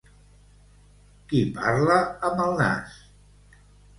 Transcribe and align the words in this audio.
Qui 1.33 1.41
parla 1.59 1.99
amb 2.29 2.43
el 2.47 2.57
nas. 2.63 2.97